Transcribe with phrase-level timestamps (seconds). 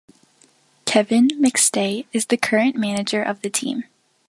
[0.85, 3.83] Kevin McStay is the current manager of the team.